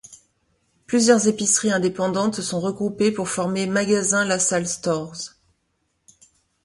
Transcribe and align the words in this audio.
Plusieurs 0.87 1.27
épiceries 1.27 1.71
indépendantes 1.71 2.33
se 2.33 2.41
sont 2.41 2.59
regroupées 2.59 3.11
pour 3.11 3.29
former 3.29 3.67
Magasins 3.67 4.25
Lasalle 4.25 4.67
Stores. 4.67 5.35